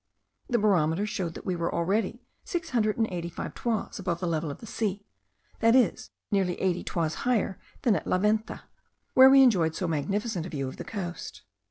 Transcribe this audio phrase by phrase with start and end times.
[0.49, 4.25] The barometer showed that we were already six hundred and eighty five toises above the
[4.25, 5.05] level of the sea,
[5.59, 8.63] that is, nearly eighty toises higher than at the Venta,
[9.13, 11.43] where we enjoyed so magnificent a view of the coast.